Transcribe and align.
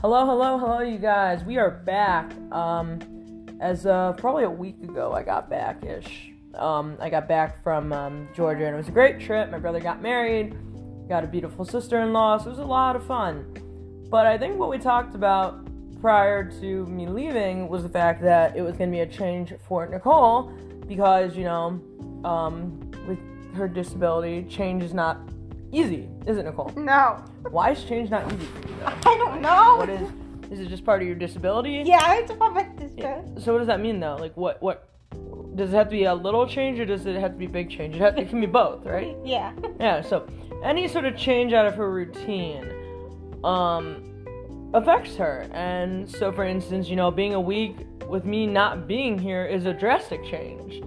Hello, 0.00 0.24
hello, 0.24 0.58
hello, 0.58 0.78
you 0.78 0.96
guys. 0.96 1.42
We 1.42 1.58
are 1.58 1.72
back. 1.72 2.30
Um, 2.52 3.00
as 3.60 3.84
uh, 3.84 4.12
probably 4.12 4.44
a 4.44 4.50
week 4.50 4.80
ago, 4.84 5.12
I 5.12 5.24
got 5.24 5.50
back 5.50 5.84
ish. 5.84 6.30
Um, 6.54 6.96
I 7.00 7.10
got 7.10 7.26
back 7.26 7.60
from 7.64 7.92
um, 7.92 8.28
Georgia, 8.32 8.66
and 8.66 8.74
it 8.74 8.76
was 8.76 8.86
a 8.86 8.92
great 8.92 9.18
trip. 9.18 9.50
My 9.50 9.58
brother 9.58 9.80
got 9.80 10.00
married, 10.00 10.54
got 11.08 11.24
a 11.24 11.26
beautiful 11.26 11.64
sister 11.64 11.98
in 11.98 12.12
law, 12.12 12.38
so 12.38 12.46
it 12.46 12.50
was 12.50 12.60
a 12.60 12.64
lot 12.64 12.94
of 12.94 13.04
fun. 13.08 13.44
But 14.08 14.24
I 14.24 14.38
think 14.38 14.56
what 14.56 14.70
we 14.70 14.78
talked 14.78 15.16
about 15.16 15.66
prior 16.00 16.48
to 16.60 16.86
me 16.86 17.08
leaving 17.08 17.68
was 17.68 17.82
the 17.82 17.88
fact 17.88 18.22
that 18.22 18.56
it 18.56 18.62
was 18.62 18.76
going 18.76 18.90
to 18.90 18.94
be 18.94 19.00
a 19.00 19.06
change 19.06 19.52
for 19.66 19.84
Nicole 19.88 20.52
because, 20.86 21.36
you 21.36 21.42
know, 21.42 21.82
um, 22.24 22.88
with 23.08 23.18
her 23.56 23.66
disability, 23.66 24.44
change 24.44 24.84
is 24.84 24.94
not 24.94 25.18
easy, 25.72 26.08
is 26.26 26.38
it, 26.38 26.44
Nicole? 26.44 26.72
No. 26.76 27.24
Why 27.50 27.70
is 27.72 27.84
change 27.84 28.10
not 28.10 28.26
easy 28.32 28.46
for 28.46 28.68
you, 28.68 28.74
though? 28.80 28.86
I 29.10 29.16
don't 29.16 29.40
know. 29.40 29.76
What 29.76 29.88
is 29.88 30.08
is 30.50 30.60
it 30.60 30.68
just 30.68 30.84
part 30.84 31.02
of 31.02 31.06
your 31.06 31.16
disability? 31.16 31.82
Yeah, 31.84 32.14
it's 32.14 32.30
about 32.30 32.54
my 32.54 32.66
sister. 32.78 33.22
So 33.38 33.52
what 33.52 33.58
does 33.58 33.66
that 33.68 33.80
mean 33.80 34.00
though? 34.00 34.16
Like 34.16 34.36
what 34.36 34.62
what 34.62 34.88
does 35.56 35.72
it 35.72 35.76
have 35.76 35.88
to 35.88 35.90
be 35.90 36.04
a 36.04 36.14
little 36.14 36.46
change 36.46 36.78
or 36.78 36.86
does 36.86 37.04
it 37.04 37.16
have 37.16 37.32
to 37.32 37.36
be 37.38 37.46
a 37.46 37.50
big 37.50 37.70
change? 37.70 37.96
It, 37.96 38.18
it 38.18 38.28
can 38.28 38.40
be 38.40 38.46
both, 38.46 38.84
right? 38.86 39.16
Yeah. 39.24 39.52
Yeah. 39.80 40.00
So 40.00 40.26
any 40.64 40.88
sort 40.88 41.04
of 41.04 41.16
change 41.16 41.52
out 41.52 41.66
of 41.66 41.74
her 41.74 41.90
routine 41.90 42.64
um 43.44 44.04
affects 44.74 45.16
her. 45.16 45.46
And 45.52 46.08
so 46.08 46.32
for 46.32 46.44
instance, 46.44 46.88
you 46.88 46.96
know, 46.96 47.10
being 47.10 47.34
a 47.34 47.40
week 47.40 47.76
with 48.08 48.24
me 48.24 48.46
not 48.46 48.88
being 48.88 49.18
here 49.18 49.44
is 49.44 49.66
a 49.66 49.74
drastic 49.74 50.24
change. 50.24 50.82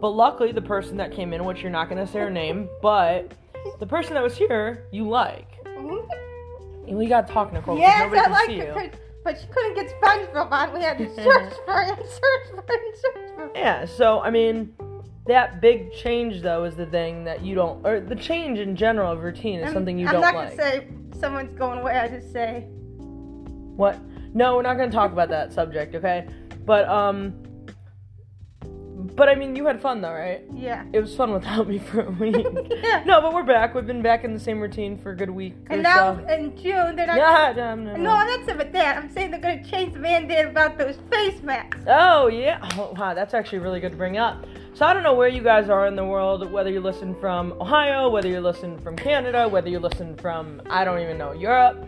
But 0.00 0.10
luckily 0.10 0.52
the 0.52 0.62
person 0.62 0.96
that 0.96 1.12
came 1.12 1.32
in, 1.32 1.44
which 1.44 1.62
you're 1.62 1.70
not 1.70 1.88
gonna 1.88 2.06
say 2.06 2.18
her 2.20 2.30
name, 2.30 2.68
but 2.82 3.32
the 3.78 3.86
person 3.86 4.14
that 4.14 4.22
was 4.22 4.36
here, 4.36 4.86
you 4.92 5.08
like. 5.08 5.46
And 5.66 6.96
we 6.96 7.06
got 7.06 7.28
talking 7.28 7.54
to 7.54 7.60
talk, 7.60 7.76
Nicole. 7.76 7.78
yes, 7.78 8.12
I 8.12 8.30
like 8.30 8.50
you. 8.50 8.90
but 9.22 9.38
she 9.38 9.46
couldn't 9.48 9.74
get 9.74 9.92
SpongeBob 10.00 10.50
on. 10.50 10.72
We 10.72 10.80
had 10.82 10.96
to 10.98 11.14
search 11.14 11.52
for 11.66 11.82
it, 11.82 11.88
and 11.90 11.98
search 12.08 12.54
for 12.54 12.64
it, 12.66 12.80
and 12.82 12.96
search 12.96 13.34
for 13.36 13.44
it. 13.46 13.52
Yeah, 13.54 13.84
so 13.84 14.20
I 14.20 14.30
mean, 14.30 14.72
that 15.26 15.60
big 15.60 15.92
change 15.92 16.40
though 16.42 16.64
is 16.64 16.76
the 16.76 16.86
thing 16.86 17.24
that 17.24 17.42
you 17.44 17.54
don't, 17.54 17.86
or 17.86 18.00
the 18.00 18.16
change 18.16 18.58
in 18.58 18.74
general 18.74 19.12
of 19.12 19.22
routine 19.22 19.58
is 19.60 19.66
I'm- 19.66 19.74
something 19.74 19.98
you 19.98 20.06
I'm 20.06 20.12
don't 20.14 20.22
like. 20.22 20.34
I'm 20.34 20.40
not 20.46 20.56
gonna 20.56 20.70
say 20.70 20.88
someone's 21.20 21.58
going 21.58 21.78
away. 21.80 21.92
I 21.96 22.08
just 22.08 22.32
say 22.32 22.66
What? 22.98 23.98
No, 24.34 24.56
we're 24.56 24.62
not 24.62 24.78
gonna 24.78 24.90
talk 24.90 25.12
about 25.12 25.28
that 25.30 25.52
subject, 25.52 25.94
okay? 25.94 26.26
But 26.64 26.88
um, 26.88 27.34
but 29.18 29.28
I 29.28 29.34
mean, 29.34 29.56
you 29.56 29.66
had 29.66 29.82
fun 29.82 30.00
though, 30.00 30.12
right? 30.12 30.42
yeah. 30.54 30.84
It 30.92 31.00
was 31.00 31.14
fun 31.14 31.32
without 31.32 31.68
me 31.68 31.78
for 31.78 32.02
a 32.02 32.10
week. 32.22 32.46
yeah. 32.70 33.02
no, 33.04 33.20
but 33.20 33.34
we're 33.34 33.42
back. 33.42 33.74
We've 33.74 33.86
been 33.86 34.00
back 34.00 34.24
in 34.24 34.32
the 34.32 34.40
same 34.40 34.60
routine 34.60 34.96
for 34.96 35.10
a 35.10 35.16
good 35.16 35.28
week. 35.28 35.54
And 35.68 35.82
now 35.82 36.16
so. 36.16 36.32
in 36.32 36.56
June 36.56 36.94
they're 36.96 37.06
not. 37.08 37.16
Yeah, 37.18 37.52
no, 37.56 37.74
no, 37.74 37.96
No, 37.96 38.02
no. 38.02 38.10
I'm 38.12 38.44
saying 38.46 38.60
about 38.60 38.72
that. 38.72 38.96
I'm 38.96 39.10
saying 39.10 39.32
they're 39.32 39.40
gonna 39.40 39.64
change 39.64 39.92
the 39.92 39.98
mandate 39.98 40.46
about 40.46 40.78
those 40.78 40.96
face 41.10 41.42
masks. 41.42 41.80
Oh 41.88 42.28
yeah. 42.28 42.58
Oh, 42.76 42.94
wow, 42.96 43.12
that's 43.12 43.34
actually 43.34 43.58
really 43.58 43.80
good 43.80 43.90
to 43.92 43.98
bring 43.98 44.16
up. 44.16 44.46
So 44.74 44.86
I 44.86 44.94
don't 44.94 45.02
know 45.02 45.14
where 45.14 45.28
you 45.28 45.42
guys 45.42 45.68
are 45.68 45.88
in 45.88 45.96
the 45.96 46.04
world, 46.04 46.50
whether 46.52 46.70
you 46.70 46.80
listen 46.80 47.12
from 47.16 47.52
Ohio, 47.60 48.08
whether 48.08 48.28
you 48.28 48.40
listen 48.40 48.78
from 48.78 48.94
Canada, 48.94 49.48
whether 49.48 49.68
you 49.68 49.80
listen 49.80 50.16
from 50.16 50.62
I 50.70 50.84
don't 50.84 51.00
even 51.00 51.18
know 51.18 51.32
Europe. 51.32 51.84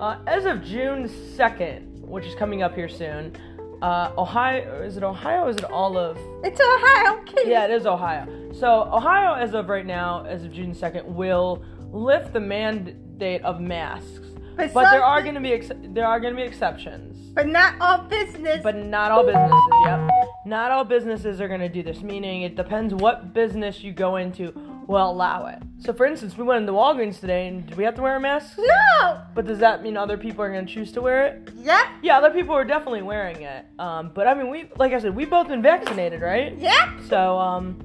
Uh, 0.00 0.16
as 0.26 0.46
of 0.46 0.64
June 0.64 1.10
second, 1.36 2.00
which 2.00 2.24
is 2.24 2.34
coming 2.34 2.62
up 2.62 2.74
here 2.74 2.88
soon, 2.88 3.36
uh, 3.82 4.12
Ohio 4.16 4.82
is 4.82 4.96
it 4.96 5.02
Ohio? 5.02 5.44
Or 5.44 5.50
is 5.50 5.56
it 5.56 5.64
all 5.64 5.98
of? 5.98 6.16
It's 6.44 6.60
Ohio, 6.60 7.22
kids. 7.24 7.48
Yeah, 7.48 7.64
it 7.64 7.70
is 7.72 7.84
Ohio. 7.86 8.26
So 8.52 8.82
Ohio, 8.92 9.34
as 9.34 9.54
of 9.54 9.68
right 9.68 9.84
now, 9.86 10.24
as 10.24 10.44
of 10.44 10.52
June 10.52 10.74
second, 10.74 11.12
will 11.14 11.62
lift 11.90 12.32
the 12.32 12.40
mandate 12.40 13.42
of 13.42 13.60
masks. 13.60 14.28
But, 14.56 14.72
But 14.74 14.90
there 14.90 15.02
are 15.02 15.22
going 15.22 15.34
to 15.34 15.40
be 15.40 15.52
ex- 15.52 15.70
there 15.82 16.06
are 16.06 16.20
going 16.20 16.34
to 16.34 16.40
be 16.40 16.46
exceptions. 16.46 17.30
But 17.34 17.48
not 17.48 17.74
all 17.80 17.98
business. 18.06 18.60
But 18.62 18.76
not 18.76 19.10
all 19.10 19.24
businesses, 19.24 19.62
yep. 19.86 20.10
Not 20.44 20.70
all 20.70 20.84
businesses 20.84 21.40
are 21.40 21.48
going 21.48 21.60
to 21.60 21.68
do 21.68 21.82
this, 21.82 22.02
meaning 22.02 22.42
it 22.42 22.54
depends 22.54 22.92
what 22.92 23.32
business 23.32 23.82
you 23.82 23.92
go 23.92 24.16
into 24.16 24.52
will 24.86 25.10
allow 25.10 25.46
it. 25.46 25.62
So, 25.78 25.92
for 25.92 26.06
instance, 26.06 26.36
we 26.36 26.44
went 26.44 26.60
into 26.60 26.72
Walgreens 26.72 27.20
today 27.20 27.48
and 27.48 27.66
did 27.66 27.76
we 27.76 27.84
have 27.84 27.94
to 27.96 28.02
wear 28.02 28.16
a 28.16 28.20
mask? 28.20 28.58
no. 28.58 29.22
But 29.34 29.46
does 29.46 29.58
that 29.58 29.82
mean 29.82 29.96
other 29.96 30.16
people 30.16 30.44
are 30.44 30.52
going 30.52 30.66
to 30.66 30.72
choose 30.72 30.92
to 30.92 31.00
wear 31.00 31.26
it? 31.26 31.50
Yep. 31.56 31.84
Yeah, 32.02 32.18
other 32.18 32.30
people 32.30 32.54
are 32.54 32.64
definitely 32.64 33.02
wearing 33.02 33.42
it. 33.42 33.66
Um, 33.78 34.10
but 34.14 34.26
I 34.26 34.34
mean, 34.34 34.50
we, 34.50 34.70
like 34.76 34.92
I 34.92 35.00
said, 35.00 35.14
we've 35.14 35.30
both 35.30 35.48
been 35.48 35.62
vaccinated, 35.62 36.20
right? 36.20 36.56
Yeah. 36.58 36.98
So, 37.08 37.38
um, 37.38 37.80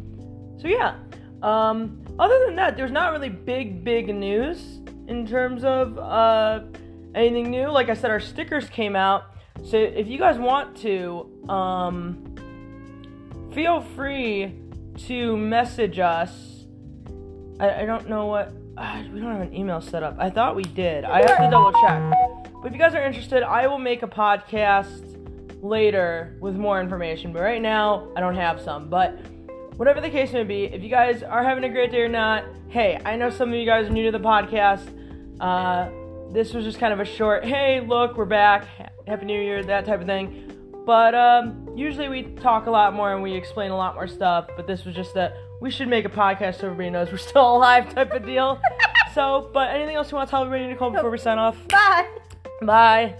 so 0.60 0.68
yeah. 0.68 0.96
Um, 1.42 2.04
other 2.20 2.46
than 2.46 2.56
that, 2.56 2.76
there's 2.76 2.92
not 2.92 3.12
really 3.12 3.30
big, 3.30 3.84
big 3.84 4.14
news 4.14 4.80
in 5.08 5.26
terms 5.26 5.64
of 5.64 5.98
uh, 5.98 6.62
anything 7.16 7.50
new. 7.50 7.70
Like 7.70 7.90
I 7.90 7.94
said, 7.94 8.12
our 8.12 8.20
stickers 8.20 8.70
came 8.70 8.96
out. 8.96 9.36
So 9.64 9.78
if 9.78 10.08
you 10.08 10.18
guys 10.18 10.38
want 10.38 10.78
to, 10.78 11.30
um, 11.50 12.36
feel 13.54 13.82
free 13.82 14.54
to 15.08 15.38
message 15.38 16.00
us. 16.00 16.57
I, 17.60 17.82
I 17.82 17.86
don't 17.86 18.08
know 18.10 18.26
what. 18.26 18.54
Uh, 18.78 19.04
we 19.14 19.20
don't 19.20 19.32
have 19.32 19.42
an 19.42 19.56
email 19.56 19.82
set 19.82 20.04
up. 20.04 20.16
I 20.20 20.30
thought 20.30 20.56
we 20.56 20.64
did. 20.64 21.04
I 21.04 21.20
have 21.20 21.38
to 21.38 21.50
double 21.50 21.72
check. 21.82 22.54
But 22.62 22.68
if 22.68 22.74
you 22.74 22.80
guys 22.80 22.96
are 22.96 23.06
interested, 23.06 23.44
I 23.44 23.68
will 23.68 23.80
make 23.80 24.04
a 24.04 24.08
podcast 24.08 25.16
later 25.64 26.38
with 26.40 26.56
more 26.56 26.80
information. 26.80 27.34
But 27.34 27.42
right 27.42 27.62
now, 27.62 28.12
I 28.16 28.20
don't 28.20 28.36
have 28.36 28.62
some. 28.62 28.90
But 28.90 29.20
whatever 29.78 30.02
the 30.02 30.10
case 30.10 30.32
may 30.34 30.44
be, 30.44 30.66
if 30.66 30.84
you 30.84 30.90
guys 30.90 31.24
are 31.24 31.44
having 31.44 31.64
a 31.64 31.70
great 31.70 31.92
day 31.92 32.02
or 32.02 32.10
not, 32.10 32.44
hey, 32.70 33.00
I 33.06 33.16
know 33.16 33.30
some 33.30 33.50
of 33.50 33.56
you 33.56 33.66
guys 33.66 33.88
are 33.88 33.92
new 33.92 34.12
to 34.12 34.18
the 34.18 34.24
podcast. 34.24 34.94
Uh, 35.40 35.90
this 36.34 36.54
was 36.54 36.66
just 36.66 36.80
kind 36.80 36.94
of 36.94 37.00
a 37.00 37.06
short, 37.06 37.46
hey, 37.46 37.80
look, 37.80 38.18
we're 38.18 38.26
back. 38.26 38.68
Happy 39.08 39.26
New 39.26 39.40
Year, 39.40 39.64
that 39.64 39.86
type 39.86 40.02
of 40.02 40.08
thing. 40.08 40.44
But 40.86 41.16
um, 41.16 41.68
usually 41.76 42.10
we 42.10 42.24
talk 42.24 42.66
a 42.66 42.72
lot 42.72 42.94
more 42.94 43.14
and 43.14 43.22
we 43.22 43.34
explain 43.34 43.72
a 43.72 43.78
lot 43.78 43.96
more 43.96 44.08
stuff. 44.08 44.48
But 44.56 44.68
this 44.68 44.86
was 44.86 44.96
just 44.96 45.14
that 45.14 45.36
we 45.60 45.72
should 45.72 45.88
make 45.88 46.06
a 46.06 46.10
podcast 46.10 46.60
so 46.60 46.68
everybody 46.68 46.90
knows 46.90 47.12
we're 47.12 47.18
still 47.18 47.58
alive 47.58 47.94
type 47.94 48.12
of 48.12 48.26
deal. 48.26 48.60
so, 49.14 49.50
but 49.54 49.70
anything 49.70 49.96
else 49.96 50.12
you 50.12 50.18
want 50.18 50.28
to 50.28 50.32
tell 50.32 50.44
everybody, 50.44 50.68
Nicole, 50.68 50.92
before 50.92 51.10
we 51.10 51.18
sign 51.18 51.38
off? 51.38 51.58
Bye. 51.68 52.08
Bye. 52.62 53.16